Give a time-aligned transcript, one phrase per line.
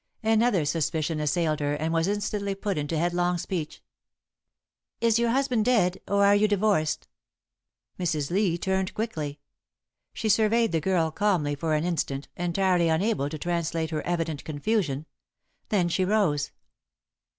[0.23, 3.83] Another suspicion assailed her and was instantly put into headlong speech.
[4.99, 7.07] "Is your husband dead, or are you divorced?"
[7.99, 8.31] [Sidenote: Too Late] Mrs.
[8.31, 9.39] Lee turned quickly.
[10.11, 15.05] She surveyed the girl calmly for an instant, entirely unable to translate her evident confusion;
[15.69, 16.49] then she rose.